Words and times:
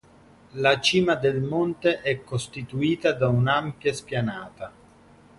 La 0.53 0.79
cima 0.79 1.13
del 1.13 1.41
monte 1.41 2.01
è 2.01 2.23
costituita 2.23 3.11
da 3.13 3.27
un'ampia 3.27 3.93
spianata. 3.93 4.71